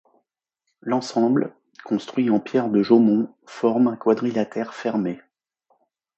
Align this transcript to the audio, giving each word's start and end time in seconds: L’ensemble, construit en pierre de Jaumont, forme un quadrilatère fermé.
L’ensemble, 0.81 1.53
construit 1.85 2.31
en 2.31 2.39
pierre 2.39 2.69
de 2.69 2.81
Jaumont, 2.81 3.31
forme 3.45 3.85
un 3.87 3.95
quadrilatère 3.95 4.73
fermé. 4.73 5.21